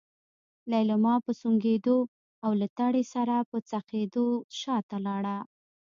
[0.71, 1.97] ليلما په سونګېدو
[2.45, 4.27] او له تړې سره په څخېدو
[4.59, 5.37] شاته لاړه.